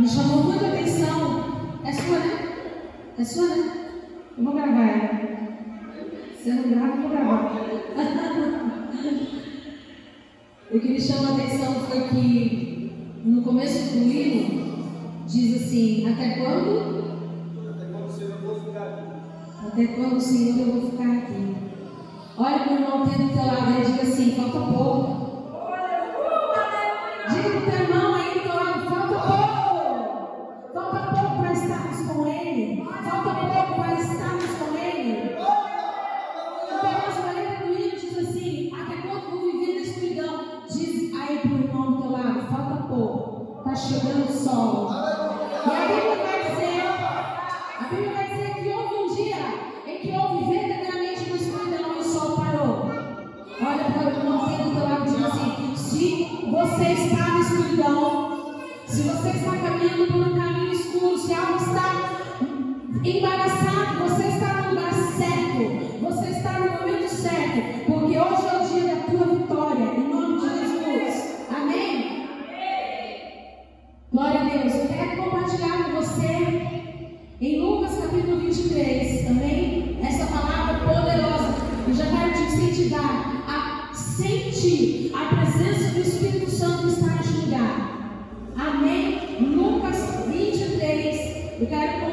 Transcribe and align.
Me 0.00 0.08
chamou 0.08 0.44
muita 0.44 0.66
atenção. 0.66 1.42
É 1.84 1.92
sua, 1.92 2.18
né? 2.18 2.48
É 3.18 3.24
sua, 3.24 3.48
né? 3.48 3.90
Eu 4.38 4.44
vou 4.44 4.54
gravar 4.54 4.82
ela. 4.82 5.10
Se 6.42 6.48
eu 6.48 6.54
não 6.54 6.70
gravo, 6.70 6.86
eu 6.86 7.02
vou 7.02 7.10
gravar. 7.10 7.52
o 10.72 10.80
que 10.80 10.88
me 10.88 11.00
chama 11.00 11.28
a 11.28 11.32
atenção 11.34 11.74
foi 11.74 12.00
que 12.08 12.92
no 13.24 13.42
começo 13.42 13.92
do 13.92 14.04
livro 14.04 14.70
diz 15.26 15.62
assim, 15.62 16.10
até 16.10 16.36
quando? 16.36 17.10
Até 19.66 19.86
quando, 19.88 20.18
Senhor, 20.18 20.58
eu 20.58 20.72
vou 20.72 20.90
ficar 20.90 21.12
aqui? 21.12 21.56
Olha 22.38 22.58
para 22.60 22.72
o 22.72 22.76
irmão 22.76 23.06
que 23.06 23.18
do 23.22 23.28
teu 23.34 23.44
lado 23.46 23.80
e 23.80 23.84
diga 23.84 24.02
assim, 24.02 24.32
falta 24.32 24.60
pouco. 24.72 25.19
sentir 84.60 85.10
a 85.14 85.34
presença 85.34 85.94
do 85.94 86.00
Espírito 86.00 86.50
Santo 86.50 86.88
está 86.88 87.14
neste 87.14 87.32
lugar. 87.46 88.20
Amém? 88.56 89.38
Lucas 89.40 90.26
23, 90.26 91.60
eu 91.60 91.66
quero 91.66 92.09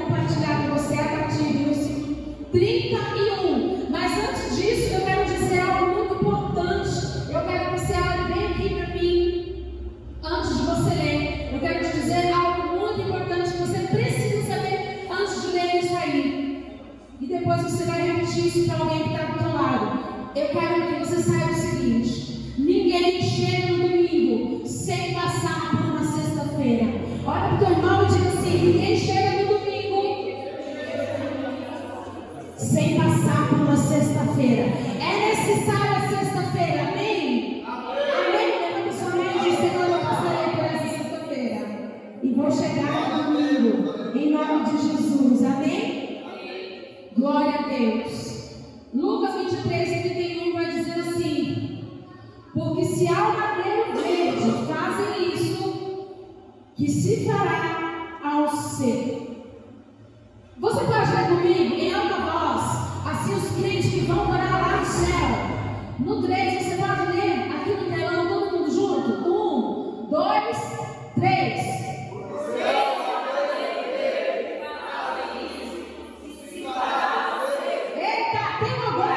Oh, 78.80 79.17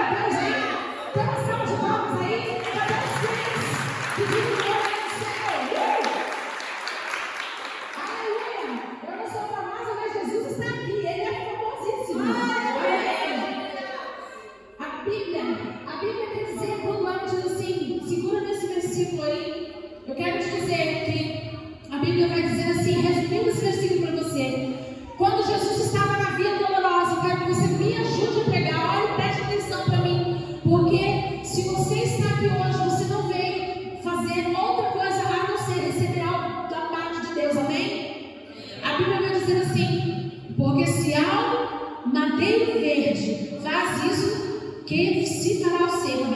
Que 44.90 45.24
se 45.24 45.62
parar 45.62 45.84
o 45.84 46.02
Senhor? 46.02 46.26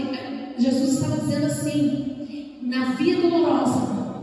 Jesus 0.57 0.93
estava 0.93 1.17
dizendo 1.17 1.47
assim, 1.47 2.57
na 2.63 2.93
via 2.93 3.17
dolorosa. 3.17 4.15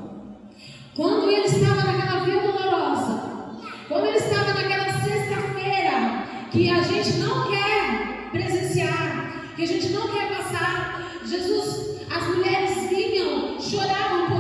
Quando 0.96 1.30
ele 1.30 1.48
estava 1.48 1.84
naquela 1.84 2.24
via 2.24 2.40
dolorosa, 2.40 3.24
quando 3.90 4.06
ele 4.06 4.16
estava 4.16 4.54
naquela 4.54 4.86
sexta-feira, 5.04 6.24
que 6.50 6.70
a 6.70 6.82
gente 6.82 7.18
não 7.18 7.52
quer 7.52 8.30
presenciar, 8.32 9.52
que 9.54 9.64
a 9.64 9.68
gente 9.68 9.90
não 9.90 10.08
quer 10.08 10.30
passar, 10.38 11.12
Jesus, 11.26 11.98
as 12.10 12.28
mulheres 12.30 12.90
vinham, 12.90 13.60
choravam 13.60 14.31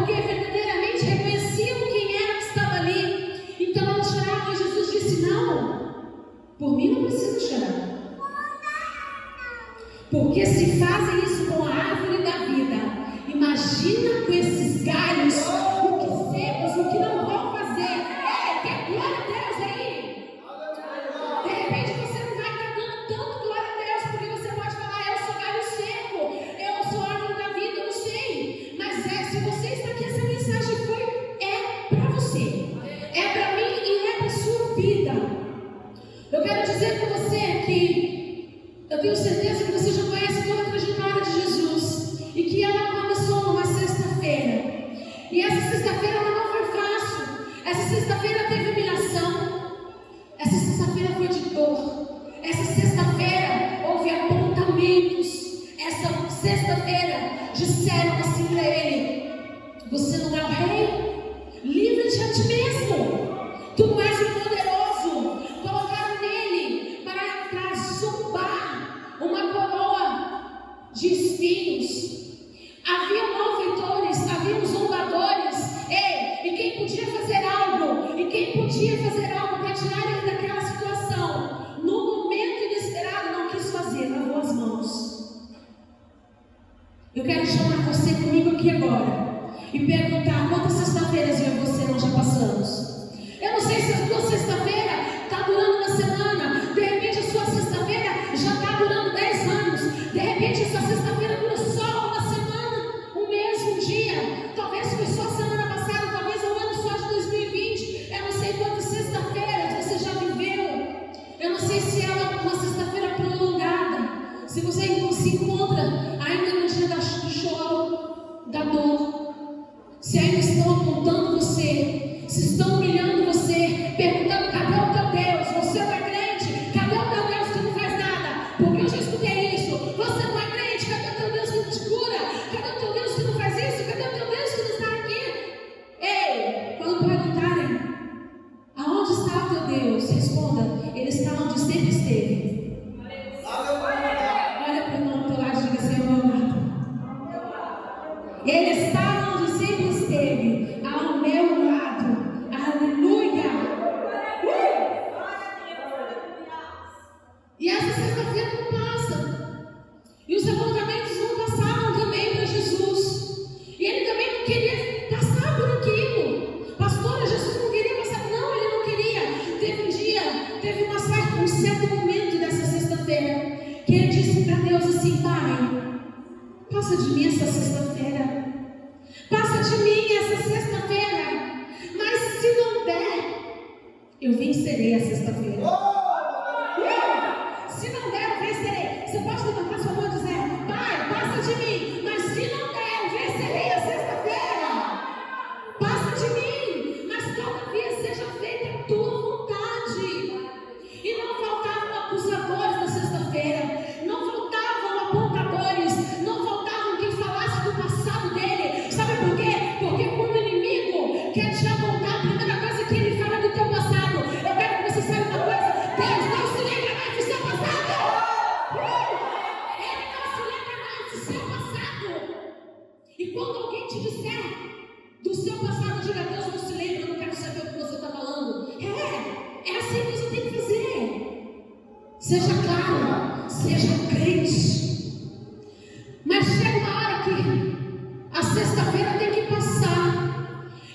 Porque 10.31 10.46
se 10.46 10.80
fazem 10.80 11.25
isso 11.25 11.44
com 11.47 11.66
a 11.66 11.75
árvore 11.75 12.24
da 12.24 12.46
vida, 12.46 12.78
imagina 13.28 14.25
com 14.25 14.31
esses 14.31 14.81
galhos 14.81 15.36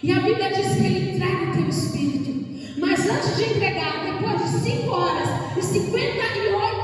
E 0.02 0.12
a 0.12 0.20
Bíblia 0.20 0.50
diz 0.50 0.74
que 0.74 0.84
ele 0.84 1.12
entrega 1.12 1.50
o 1.50 1.52
teu 1.52 1.68
espírito. 1.68 2.46
Mas 2.78 3.08
antes 3.08 3.36
de 3.36 3.44
entregar, 3.44 4.04
depois 4.04 4.42
de 4.42 4.70
5 4.70 4.90
horas 4.90 5.28
e 5.56 5.62
58 5.62 6.75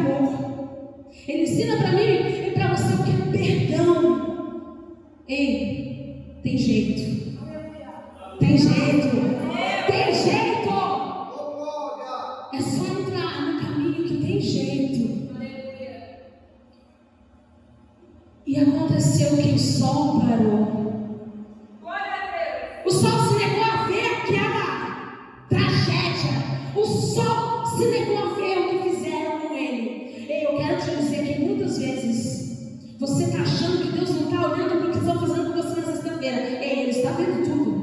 amor. 0.00 1.10
Ele 1.28 1.42
ensina 1.42 1.76
para 1.76 1.92
mim 1.92 2.02
e 2.02 2.50
para 2.52 2.74
você 2.74 2.94
o 2.94 3.04
que 3.04 3.10
é 3.10 3.38
perdão. 3.38 4.88
Ei, 5.28 6.40
tem 6.42 6.58
jeito. 6.58 7.38
Tem 8.38 8.58
jeito. 8.58 8.79
estão 35.10 35.26
fazendo 35.26 35.52
com 35.52 35.62
você 35.62 35.80
na 35.80 35.86
sexta-feira. 35.86 36.36
Ele 36.36 36.90
está 36.90 37.10
vendo 37.10 37.44
tudo. 37.44 37.80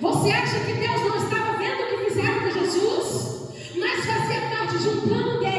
Você 0.00 0.30
acha 0.30 0.60
que 0.60 0.72
Deus 0.72 1.00
não 1.02 1.16
estava 1.16 1.58
vendo 1.58 1.82
o 1.82 1.86
que 1.88 2.10
fizeram 2.10 2.40
com 2.40 2.50
Jesus? 2.50 3.50
Mas 3.76 4.06
fazia 4.06 4.40
parte 4.50 4.78
de 4.78 4.88
um 4.88 5.00
plano 5.00 5.40
dele. 5.40 5.49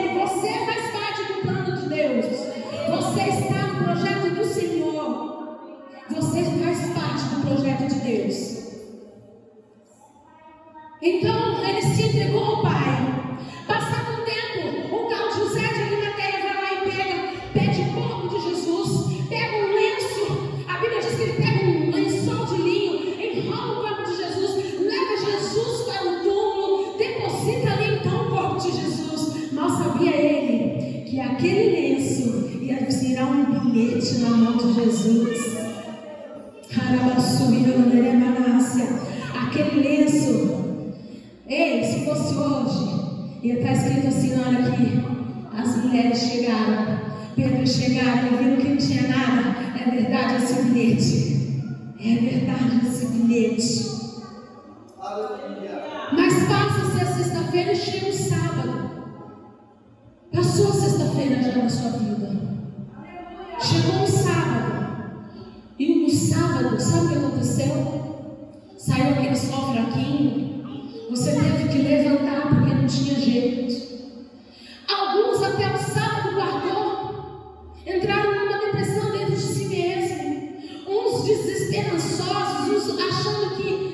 desesperançosos, 81.43 82.99
achando 82.99 83.55
que 83.57 83.90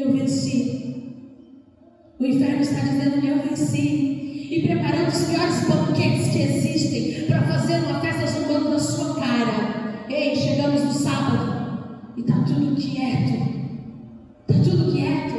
Eu 0.00 0.12
venci. 0.12 1.04
O 2.18 2.24
inferno 2.24 2.62
está 2.62 2.80
dizendo: 2.80 3.26
Eu 3.26 3.42
venci. 3.42 4.48
E 4.50 4.62
preparando 4.66 5.08
os 5.08 5.24
piores 5.24 5.68
banquetes 5.68 6.32
que 6.32 6.42
existem 6.42 7.26
para 7.26 7.42
fazer 7.42 7.84
uma 7.84 8.00
festa 8.00 8.26
jogando 8.26 8.70
na 8.70 8.78
sua 8.78 9.14
cara. 9.16 10.06
Ei, 10.08 10.34
chegamos 10.34 10.82
no 10.82 10.92
sábado 10.92 12.14
e 12.16 12.20
está 12.22 12.34
tudo 12.44 12.74
quieto. 12.76 13.76
Está 14.48 14.70
tudo 14.70 14.90
quieto. 14.90 15.34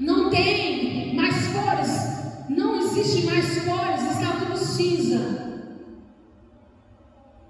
Não 0.00 0.28
tem 0.28 1.14
mais 1.14 1.46
cores. 1.46 2.48
Não 2.48 2.80
existe 2.80 3.26
mais 3.26 3.46
cores. 3.60 4.02
Está 4.10 4.40
tudo 4.40 4.58
cinza. 4.58 5.62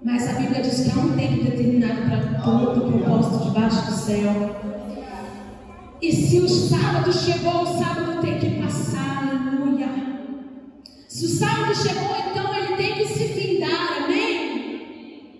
Mas 0.03 0.29
a 0.29 0.33
Bíblia 0.33 0.61
diz 0.61 0.79
que 0.81 0.91
há 0.91 1.01
um 1.01 1.17
tempo 1.17 1.43
determinado 1.43 2.03
para 2.03 2.41
todo 2.41 2.91
propósito 2.91 3.45
debaixo 3.45 3.85
do 3.87 3.93
céu. 3.93 4.72
E 6.03 6.11
se 6.11 6.37
o 6.39 6.49
sábado 6.49 7.13
chegou, 7.13 7.61
o 7.61 7.77
sábado 7.79 8.19
tem 8.19 8.37
que 8.37 8.61
passar, 8.61 9.23
aleluia. 9.23 9.87
Se 11.07 11.25
o 11.25 11.29
sábado 11.29 11.73
chegou, 11.73 12.13
então 12.29 12.53
ele 12.53 12.75
tem 12.75 12.95
que 12.95 13.07
se 13.07 13.29
findar, 13.29 14.03
amém? 14.03 15.31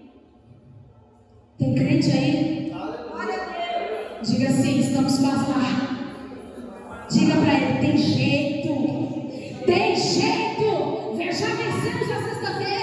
Tem 1.60 1.75
crente 1.75 2.10
aí? 2.12 2.72
Glória 2.72 3.34
a 3.34 4.17
Deus. 4.17 4.29
Diga 4.29 4.48
assim, 4.48 4.79
estamos 4.79 5.20
quase 5.20 5.51
lá. 5.51 7.08
Diga 7.12 7.34
para 7.41 7.53
ele, 7.55 7.79
tem 7.86 7.98
jeito. 7.98 9.65
Tem 9.65 9.98
jeito. 9.98 10.63
Já 11.17 11.48
vencemos 11.55 12.10
a 12.10 12.24
sexta-feira. 12.24 12.83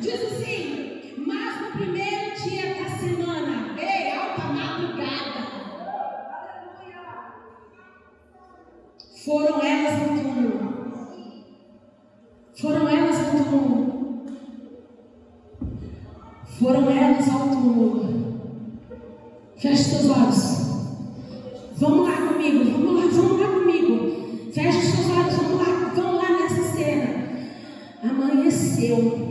diz 0.00 0.22
assim, 0.22 1.14
mas 1.26 1.60
no 1.60 1.72
primeiro 1.72 2.34
dia 2.42 2.74
da 2.74 2.90
semana, 2.98 3.74
ei, 3.78 4.12
alta 4.12 4.42
madrugada, 4.42 5.46
foram 9.24 9.60
elas 9.60 9.98
no 9.98 10.22
túmulo. 10.22 10.76
Foram 12.58 12.88
elas 12.88 13.16
ao 13.18 13.44
túmulo. 13.44 14.24
Foram 16.58 16.90
elas 16.90 17.28
ao 17.28 17.48
túmulo. 17.48 18.40
Feche 19.56 19.84
seus 19.84 20.10
olhos. 20.10 20.66
Vamos 21.76 22.08
lá 22.08 22.16
comigo, 22.28 22.64
vamos 22.70 22.94
lá, 22.94 23.10
vamos 23.12 23.40
lá 23.40 23.48
comigo. 23.48 24.52
Feche 24.52 24.80
seus 24.80 25.10
olhos, 25.10 25.34
vamos 25.34 25.66
lá, 25.66 25.92
vamos 25.94 26.22
lá 26.22 26.30
nessa 26.38 26.62
cena. 26.72 27.26
Amanheceu. 28.02 29.25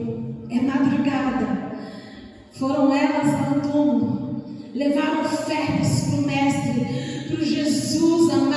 servos 5.65 6.01
para 6.01 6.19
o 6.19 6.21
Mestre, 6.21 7.27
para 7.27 7.39
o 7.41 7.45
Jesus 7.45 8.33
amado. 8.33 8.54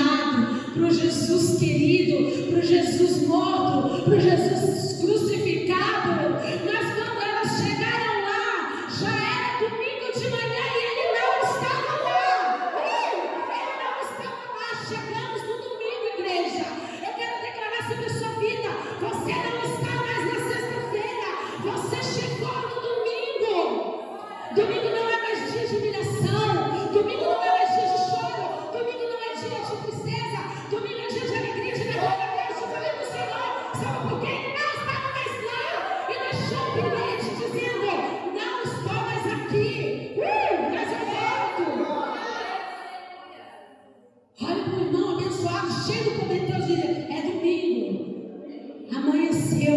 venceu. 49.28 49.76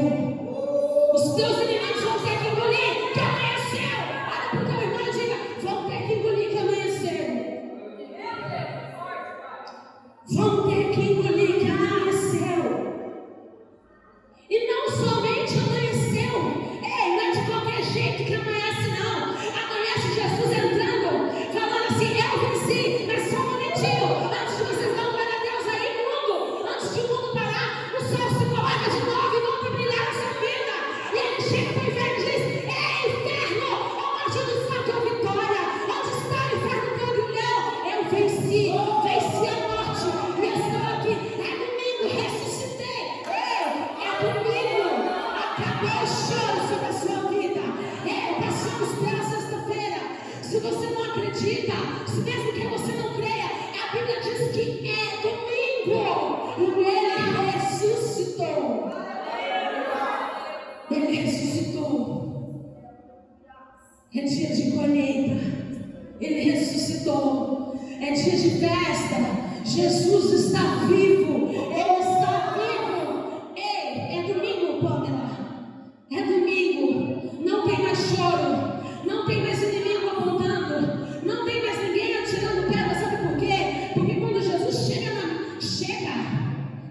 Os 1.13 1.36
teus 1.36 1.58
inimigos 1.62 2.03
vão 2.03 2.20
ser 2.20 2.38
que. 2.39 2.80
paixão 45.81 46.67
sobre 46.69 46.85
a 46.85 46.93
sua 46.93 47.29
vida. 47.29 47.61
É, 48.05 48.39
passamos 48.39 49.00
pela 49.00 49.23
sexta-feira. 49.23 49.97
Se 50.41 50.59
você 50.59 50.88
não 50.91 51.03
acredita, 51.03 51.73
se 52.07 52.21
mesmo 52.21 52.53
que 52.53 52.67
você 52.67 52.91
não 52.93 53.13
creia, 53.15 53.45
a 53.45 53.91
Bíblia 53.91 54.21
diz 54.21 54.51
que 54.51 54.89
é 54.89 55.21
domingo. 55.21 56.41
E 56.57 56.63
ele 56.83 57.51
ressuscitou. 57.51 58.91
Ele 60.91 61.21
ressuscitou. 61.21 62.21
É 64.13 64.21
dia 64.21 64.55
de 64.55 64.71
colheita. 64.71 65.41
Ele 66.19 66.51
ressuscitou. 66.51 67.79
É 68.00 68.11
dia 68.11 68.38
de 68.38 68.50
festa. 68.59 69.41
Jesus 69.63 70.11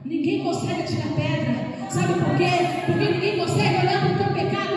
Ninguém 0.05 0.43
consegue 0.43 0.83
tirar 0.85 1.15
pedra. 1.15 1.91
Sabe 1.91 2.15
por 2.15 2.37
quê? 2.37 2.51
Porque 2.87 3.13
ninguém 3.13 3.39
consegue 3.39 3.87
olhar 3.87 4.01
para 4.01 4.13
o 4.13 4.19
teu 4.19 4.35
pecado. 4.35 4.70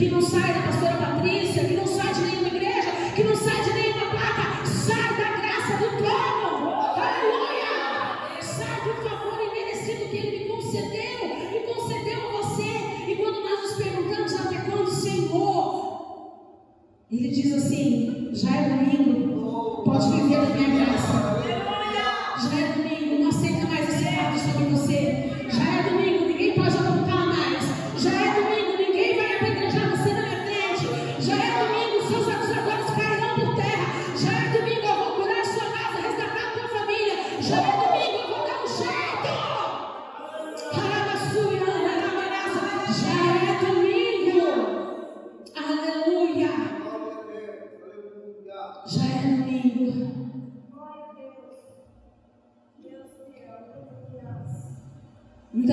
que 0.00 0.08
não 0.08 0.22
sai 0.22 0.54
da 0.54 0.62
pastora 0.62 0.99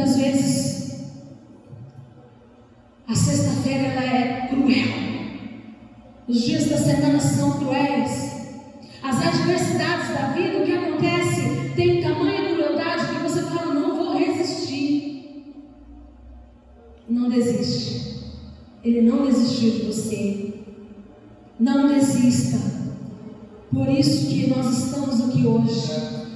muitas 0.07 0.15
vezes 0.15 0.87
a 3.07 3.15
sexta-feira 3.15 3.83
ela 3.87 4.03
é 4.03 4.47
cruel. 4.47 5.07
Os 6.27 6.41
dias 6.41 6.65
da 6.69 6.77
semana 6.77 7.19
são 7.19 7.59
cruéis. 7.59 8.27
As 9.03 9.15
adversidades 9.25 10.09
da 10.09 10.27
vida, 10.33 10.59
o 10.59 10.65
que 10.65 10.73
acontece, 10.73 11.71
tem 11.75 12.01
tamanha 12.01 12.53
crueldade 12.53 13.07
que 13.07 13.23
você 13.23 13.41
fala, 13.43 13.73
não 13.73 13.95
vou 13.95 14.17
resistir. 14.17 15.55
Não 17.09 17.29
desiste. 17.29 18.17
Ele 18.83 19.01
não 19.01 19.25
desistiu 19.25 19.71
de 19.71 19.85
você. 19.87 20.53
Não 21.59 21.87
desista. 21.87 22.57
Por 23.71 23.89
isso 23.89 24.27
que 24.27 24.49
nós 24.49 24.85
estamos 24.85 25.21
aqui 25.21 25.45
hoje. 25.45 25.91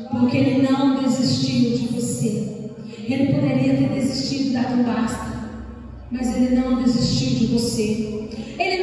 Porque 0.09 0.37
ele 0.37 0.61
não 0.61 1.01
desistiu 1.01 1.77
de 1.77 1.87
você. 1.87 2.51
Ele 3.07 3.33
poderia 3.33 3.75
ter 3.75 3.89
desistido 3.89 4.53
da 4.53 4.63
tua 4.63 4.83
basta, 4.83 5.31
mas 6.11 6.35
ele 6.35 6.55
não 6.55 6.83
desistiu 6.83 7.37
de 7.37 7.45
você. 7.47 8.27
Ele 8.59 8.80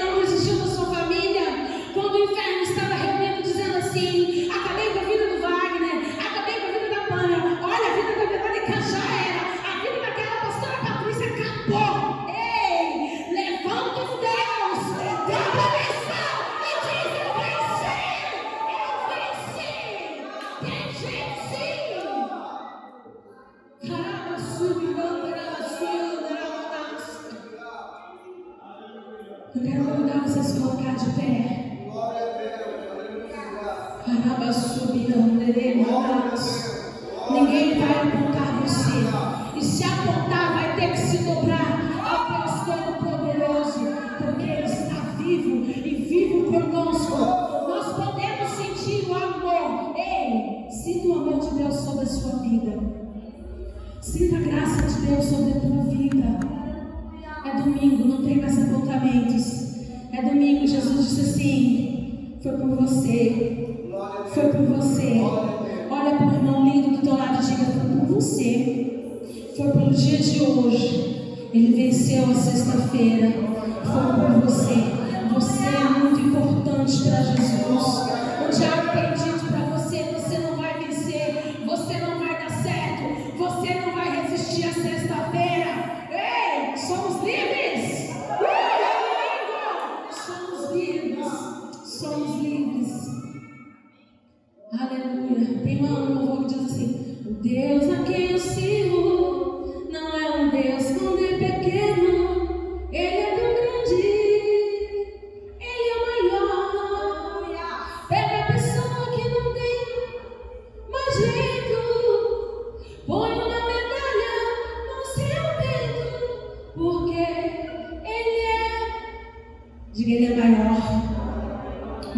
subida, 34.69 35.17
ninguém 35.17 35.85
montar 35.85 36.31
você. 36.31 36.93
Ninguém 37.31 37.79
vai 37.79 38.09
apontar 38.09 38.63
você. 38.63 39.59
E 39.59 39.65
se 39.65 39.85
apontar, 39.85 40.55
vai 40.55 40.77
ter 40.77 40.93
que 40.93 40.99
se 40.99 41.19
dobrar 41.25 41.81
ao 42.05 42.45
Deus 42.45 42.65
Todo-Poderoso, 42.65 43.81
porque 44.19 44.51
Ele 44.51 44.67
está 44.67 45.01
vivo 45.19 45.65
e 45.71 45.95
vivo 45.95 46.53
conosco. 46.53 47.17
Nós 47.19 47.93
podemos 47.95 48.51
sentir 48.53 49.09
o 49.11 49.15
amor. 49.15 49.95
Ei, 49.97 50.71
sinta 50.71 51.09
o 51.09 51.15
amor 51.15 51.41
de 51.41 51.55
Deus 51.57 51.75
sobre 51.75 52.05
a 52.05 52.09
sua 52.09 52.39
vida. 52.41 52.79
Sinta 54.01 54.37
a 54.37 54.41
graça 54.41 54.83
de 54.83 55.07
Deus 55.07 55.25
sobre 55.25 55.53
a 55.53 55.61
tua 55.61 55.85
vida. 55.85 56.41
É 57.45 57.63
domingo, 57.63 58.09
não 58.09 58.25
tem 58.25 58.41
mais 58.41 58.63
apontamentos. 58.63 59.69
É 60.13 60.23
domingo, 60.23 60.67
Jesus 60.67 61.09
disse 61.09 61.21
assim: 61.21 62.39
foi 62.43 62.53
por 62.53 62.77
você 62.77 63.68
foi 64.33 64.45
por 64.45 64.63
você. 64.77 65.21
Olha 65.91 66.17
para 66.17 66.27
o 66.27 66.35
irmão 66.35 66.65
lindo 66.65 66.97
do 66.97 67.03
teu 67.03 67.17
lado 67.17 67.43
e 67.43 67.47
diga: 67.47 67.65
Foi 67.65 67.99
por 67.99 68.07
você. 68.15 69.17
Foi 69.57 69.73
pelo 69.73 69.91
dia 69.91 70.19
de 70.19 70.41
hoje. 70.43 71.49
Ele 71.53 71.75
venceu 71.75 72.31
a 72.31 72.35
sexta-feira. 72.35 73.33
Foi 73.83 74.15
por 74.15 74.43
você. 74.43 74.75
Você 75.35 75.65
é 75.67 75.99
muito 75.99 76.21
importante 76.21 77.03
para 77.03 77.23
Jesus. 77.23 78.18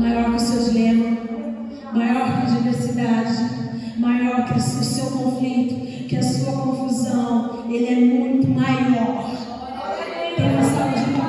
maior 0.00 0.30
que 0.30 0.36
o 0.36 0.40
seus 0.40 0.72
dilemas, 0.72 1.18
maior 1.92 2.24
que 2.24 2.46
a 2.46 2.56
diversidade, 2.56 3.98
maior 3.98 4.46
que 4.46 4.58
o 4.58 4.62
seu 4.62 5.10
conflito, 5.10 6.06
que 6.08 6.16
a 6.16 6.22
sua 6.22 6.52
confusão. 6.52 7.64
Ele 7.68 7.86
é 7.86 7.96
muito 7.96 8.48
maior. 8.48 9.30
Tem 10.36 10.46
de 11.04 11.19